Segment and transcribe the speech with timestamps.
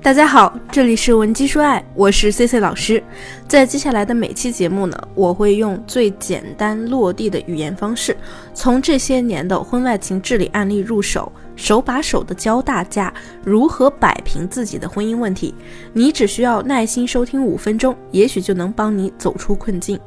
[0.00, 3.02] 大家好，这里是文姬说爱，我是 C C 老师。
[3.48, 8.16] 在接下来的每期节目呢，我会用最简单落地的语言方式，
[8.54, 13.12] 从这些年的婚外情治理案例入手，手把手的教大家
[13.44, 15.52] 如何摆平自己的婚姻问题。
[15.92, 19.98] 你只需要耐心收听五分钟，也许就能帮你走出困境。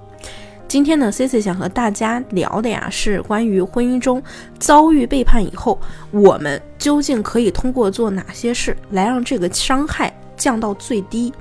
[0.71, 4.23] 今天呢，Cici 想和大家聊的呀，是关于婚姻中
[4.57, 5.77] 遭遇背叛以后，
[6.11, 11.33] 我们究竟可以通过做哪些事来让这个伤害降到最低。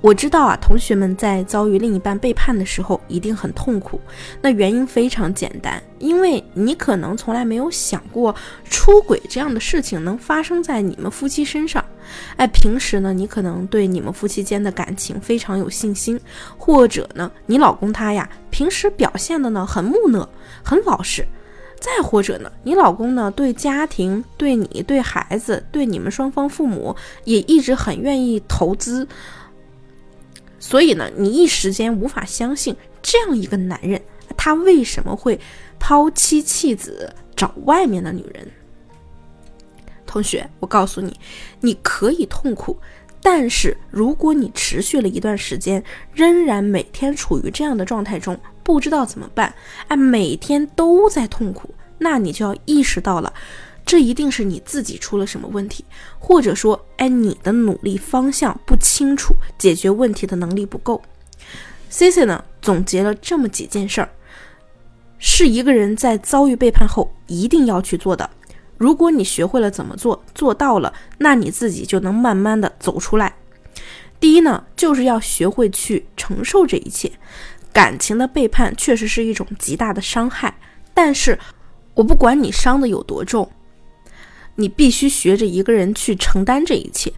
[0.00, 4.00] 我知道啊，同学们在遭遇另一半背叛的时候一定很痛苦。
[4.40, 8.34] 那原因非常简单，因为你可能从来没有想过
[8.70, 11.84] 出轨这样的事情能发生在你们夫妻身上。
[12.36, 16.20] 哎，平时呢，你可能对你们夫妻间的感情非常有信心，
[16.56, 20.28] 或者呢，你老公他呀，平时表现的呢很木讷、
[20.64, 21.26] 很老实。
[21.80, 29.06] 再或者呢，你老公呢对家庭、对你、对孩子、对你们双方父母也一直很愿意投资。
[30.58, 34.00] 所以呢，你一时间无法相信这样一个男人，
[34.34, 35.38] 他为什么会
[35.78, 38.50] 抛妻弃子找外面的女人？
[40.14, 41.18] 同学，我告诉你，
[41.60, 42.78] 你可以痛苦，
[43.20, 49.52] 但是如果你持续了一段时间，仍然每天处于这样的状态中，不知道怎么办，
[49.88, 53.34] 哎，每天都在痛苦，那你就要意识到了。
[53.84, 55.84] 这一定是你自己出了什么问题，
[56.20, 61.02] 或者说，哎，你的努力方向不清楚，解决问题的能力不够。
[61.90, 64.08] C C 呢，总结了这么几件事儿，
[65.18, 68.30] 是一个人在遭遇背叛后一定要去做的。
[68.84, 73.34] 如果你学会了怎么做，做到了，那你自己就能慢慢的走出来。
[74.20, 77.10] 第一呢，就是要学会去承受这一切。
[77.72, 80.58] 感情的背叛确实是一种极大的伤害，
[80.92, 81.38] 但是
[81.94, 83.50] 我不管你伤的有多重。
[84.56, 87.10] 你必须学着一个人去承担这一切，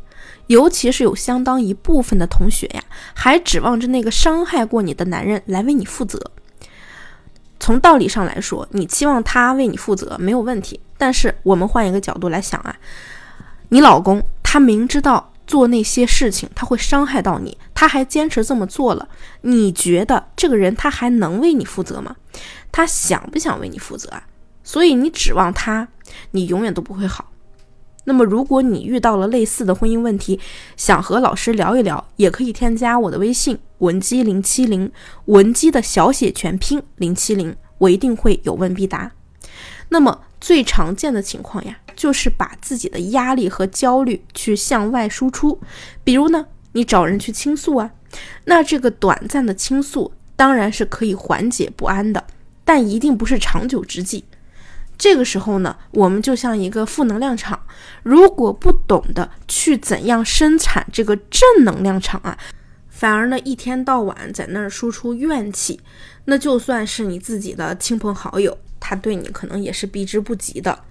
[0.46, 6.30] 尤其是有相当一部分的同学呀，还指望着那个伤害过你的男人来为你负责。
[7.58, 10.78] 从道理上来说，你期望他为你负责没有问题。
[10.98, 12.76] 但是我们换一个角度来想啊，
[13.68, 19.08] 你老公他明知道做那些事情他会伤害到你，他还坚持这么做了，
[19.42, 22.16] 你觉得这个人他还能为你负责吗？
[22.72, 24.24] 他想不想为你负责啊？
[24.62, 25.88] 所以你指望他，
[26.32, 27.30] 你永远都不会好。
[28.08, 30.38] 那么，如果你遇到了类似的婚姻问题，
[30.76, 34.92] 想和老师聊一聊，也可以添加我的微信文姬零七零，
[35.24, 39.10] 文姬的小写全拼零七零，我一定会有问必答。
[39.88, 45.60] 那么最常见的情况呀，就是把自己的压力和焦虑去向外输出，
[46.04, 47.90] 比如呢，你找人去倾诉啊，
[48.44, 52.24] 那这个短暂的倾诉当然是可以缓解不安的，
[52.64, 54.24] 但一定不是长久之计。
[54.98, 57.60] 这个时候呢，我们就像一个负能量场，
[58.02, 62.38] 如果不懂得去怎样生产这个正能量场啊，
[62.88, 65.80] 反而呢一天到晚在那儿输出怨气，
[66.24, 68.56] 那就算是你自己的亲朋好友，
[68.88, 70.84] 他对你可能也是避之不及的，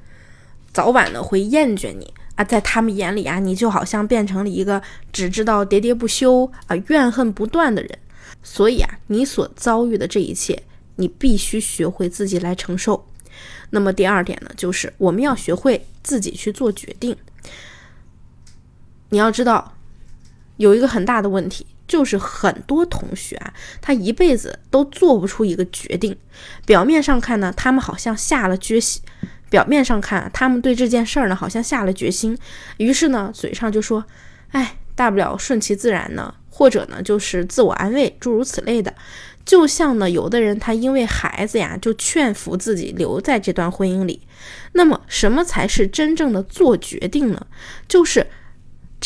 [0.73, 4.81] 早晚呢会厌倦你啊，在他们眼里啊，你就好像变成了一个
[5.13, 7.97] 只知道喋喋不休啊、怨恨不断的人。
[8.43, 10.61] 所以啊，你所遭遇的这一切，
[10.97, 13.07] 你必须学会自己来承受。
[13.69, 17.15] 那么第二点呢，就是我们要学会自己去做决定。
[19.07, 19.77] 你要知道，
[20.57, 26.15] 有一个很大的问题，就是很多同学啊，他一辈子都做不出一个决定。
[26.65, 29.01] 表面上看呢，他们好像下了决心；
[29.49, 32.37] 表面上看，他们对这件事儿呢，好像下了决心。
[32.77, 34.05] 于是呢，嘴上就说
[34.51, 38.93] ：“哎，大不了顺其自然呢。”或者呢，就是自我安慰，诸如此类的。
[39.43, 44.21] 就像呢，有的人他因为孩子呀，就劝服自己留在这段婚姻里。
[44.71, 47.45] 那么，什么才是真正的做决定呢？
[47.89, 48.25] 就是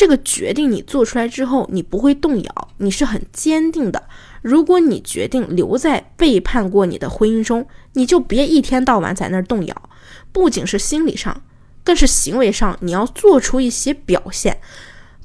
[0.00, 4.04] 这个决定你做出来之后，你不会动摇，你是很坚定的。
[4.40, 9.90] 如果你决定留在背叛过你的婚姻中，你就别一天到晚在那儿动摇。
[10.32, 11.42] 不仅是心理上，
[11.84, 14.62] 更是行为上，你要做出一些表现。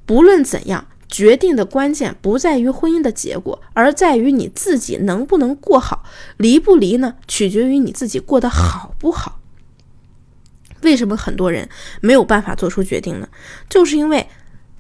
[0.06, 0.88] 不论怎样。
[1.08, 6.04] 决定的关键不在于婚姻的结果，而在于你自己能不能过好。
[6.36, 7.16] 离不离呢？
[7.30, 9.40] 取决于你自己过得好不好。
[10.82, 11.70] 为什么很多人
[12.02, 13.30] 没有办法做出决定呢？
[13.70, 14.28] 就是因为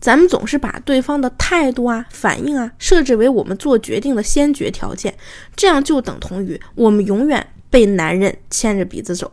[0.05, 5.17] 咱们总是把对方的态度啊、反应啊设置为我们做决定的先决条件，
[5.55, 9.31] 这样就等同于我们永远被男人牵着鼻子走。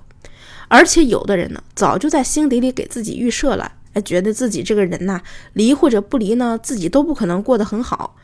[0.68, 3.70] 而且有的人呢，早就在心底里给自己预设了。
[3.92, 5.20] 哎，觉得自己这个人呐，
[5.52, 8.16] 离或者不离呢，自己都不可能过得很好。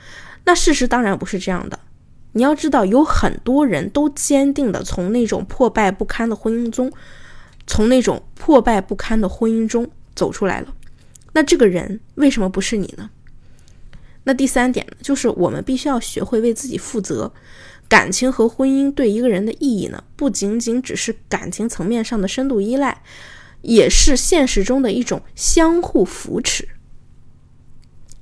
[0.46, 1.78] 那事实当然不是这样的。
[2.32, 6.90] 你要知道，有很多人都坚定的从那种破败不堪的婚姻中，
[7.66, 10.68] 从那种破败不堪的婚姻中走出来了。
[11.38, 13.10] 那这个人为什么不是你呢？
[14.24, 17.32] 那第三点呢，就是我们必须要学会为自己负责。
[17.88, 23.04] 感情和婚姻对一个人的意义呢，不仅仅只是感情层面上的深度依赖，
[23.62, 26.70] 也是现实中的一种相互扶持。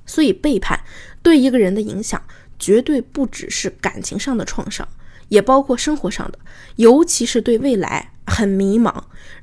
[0.05, 0.81] 所以，背叛
[1.23, 2.21] 对一个人的影响，
[2.59, 4.87] 绝对不只是感情上的创伤，
[5.29, 6.37] 也包括生活上的，
[6.75, 8.93] 尤其是对未来很迷茫，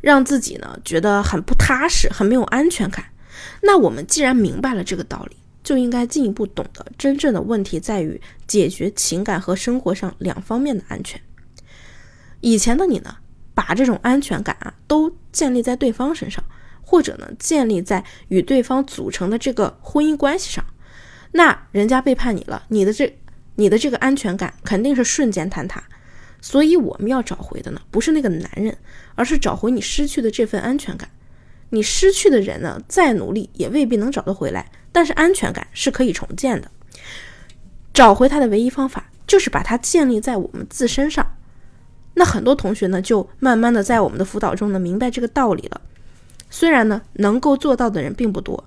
[0.00, 3.06] 让自己呢觉得很不踏实，很没有安全感。
[3.62, 11.20] 那我们既然明白了这个道理，就应该进一步懂得，真正的问题在于解决情感和生活上两方面的安全。
[12.40, 13.16] 以前的你呢，
[13.54, 16.42] 把这种安全感啊，都建立在对方身上。
[16.86, 20.62] 或者呢，建立在与对方组成的这个婚姻关系上，
[21.32, 23.18] 那人家背叛你了，你的这
[23.54, 25.82] 你的这个安全感肯定是瞬间坍塌。
[26.42, 28.76] 所以我们要找回的呢，不是那个男人，
[29.14, 31.08] 而是找回你失去的这份安全感。
[31.70, 36.70] 你失去的人呢，再努力也未必能找得回来，但是安全感是可以重建的。
[37.92, 41.36] 找回他的唯一方法，就是把它建立在我们自身上。
[42.14, 45.80] 那很多同学呢，就慢慢的在我们的辅导中呢，明白这个道理了。
[46.50, 48.64] 虽然呢，能够做到的人并不多，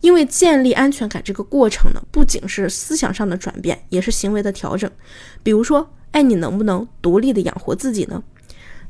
[0.00, 4.88] 因为建立安全感这个过程呢，不仅是思想上的转变，也是行为的调整。
[5.42, 8.22] 比如说，哎，你能不能独立的养活自己呢？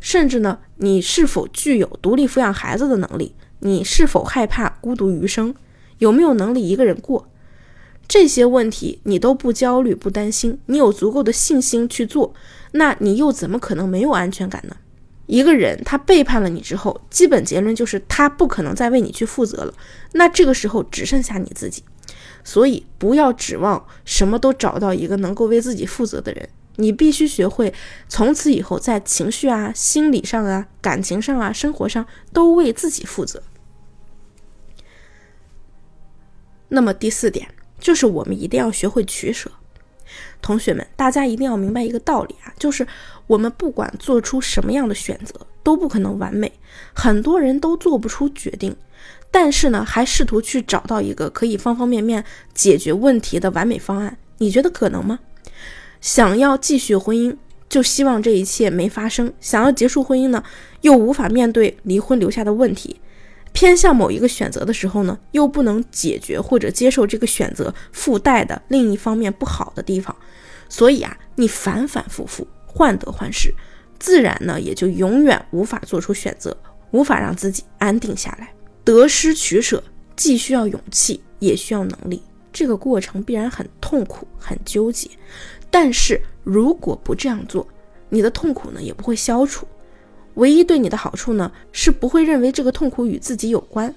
[0.01, 3.35] 甚至呢，你是否具有独立抚养孩子的能力？
[3.61, 5.55] 你是否害怕孤独余生？
[5.99, 7.29] 有没有能力一个人过？
[8.07, 12.33] 这些问题你都不焦虑、不担心，你有足够的信心去做，
[12.73, 14.77] 那你又怎么可能没有安全感呢？
[15.27, 19.75] 一个人他背叛了你之后，基本结论就是他不可能再为你去负责了。
[20.13, 21.83] 那这个时候只剩下你自己，
[22.45, 26.49] 所以不要指望什么都找到一个能够为自己负责的人。
[26.77, 27.75] 你必须学会
[28.09, 33.43] 从此以后在情绪啊、心理上啊、感情上啊、生活上都为自己负责。
[36.69, 39.51] 那么第四点就是我们一定要学会取舍。
[40.41, 42.87] 同学们，大家一定要明白一个道理啊，就是
[43.27, 46.53] 我们不管做出什么样的选择，都不可能完美。
[46.95, 48.77] 很多人都做不出决定，
[49.31, 52.25] 但是呢，还试图去找到一个可以方方面面
[52.55, 54.17] 解决问题的完美方案。
[54.39, 55.19] 你觉得可能吗？
[56.01, 57.37] 想要继续婚姻，
[57.69, 60.43] 就希望这一切没发生；想要结束婚姻呢，
[60.83, 63.01] 又无法面对离婚留下的问题。
[63.53, 70.15] 偏向某一个选择的时候呢，又不能解决或者接受这个选择附带的另一方面不好的地方，
[70.69, 73.51] 所以啊，你反反复复患得患失，
[73.99, 76.55] 自然呢也就永远无法做出选择，
[76.91, 78.53] 无法让自己安定下来。
[78.85, 79.83] 得失取舍
[80.15, 82.23] 既需要勇气，也需要能力，
[82.53, 85.09] 这个过程必然很痛苦、很纠结。
[85.71, 87.67] 但是如果不这样做，
[88.09, 89.67] 你的痛苦呢也不会消除。
[90.35, 93.91] 唯一对你的好处呢，是不会认为这个痛苦与自己有关；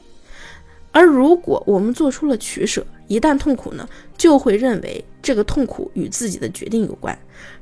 [0.92, 3.88] 而如果我们做出了取舍，一旦痛苦呢，
[4.18, 7.18] 就会认为这个痛苦与自己的决定有关。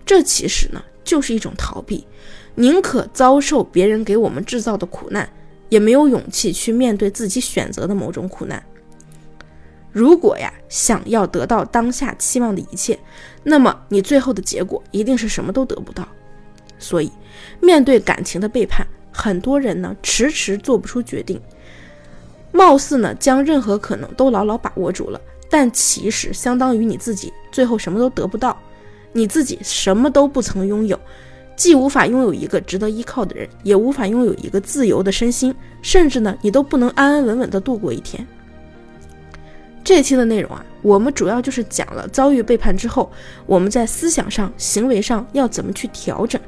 [0.06, 2.06] 这其实呢，就是一种逃避，
[2.54, 5.28] 宁可遭受别人给我们制造的苦难，
[5.70, 8.64] 也没有勇气去面对自己选择的某种苦难。
[9.98, 13.00] 如果呀，想要得到当下期望的一切，
[13.42, 16.08] 那么你最后的结果一定是什么都得不到。
[16.78, 17.12] 所以，
[17.60, 21.42] 面对感情的背叛，很多人呢迟迟做不出决定，
[22.52, 28.56] 貌似呢将任何可能都牢牢把握住了，但其实相当于你自己最后什么都得不到，
[29.14, 31.00] 你自己什么都不曾拥有，
[31.56, 38.28] 既无法拥有一个值得依靠的人，也无法拥有一个自由的身心，甚至呢你都不能安安稳稳的度过一天。
[39.88, 43.10] 这期的内容啊，我们主要就是讲了遭遇背叛之后，
[43.46, 46.42] 我们在思想上、行为上要怎么去调整。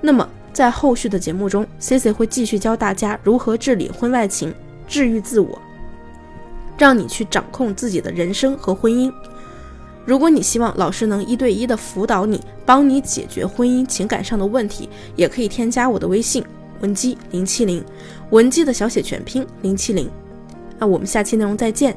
[0.00, 4.52] 那么，在后续的节目中，Cici 会继续教大家如何治理婚外情、
[4.88, 5.62] 治愈自我，
[6.76, 9.12] 让你去掌控自己的人生和婚姻。
[10.04, 16.44] 如果你希望老师能一对一的辅导你，帮你解决婚姻情感上的问题，也可以添加我的微信
[16.80, 17.84] 文姬零七零，
[18.30, 20.10] 文姬的小写全拼零七零。
[20.80, 21.96] 那我们下期内容再见，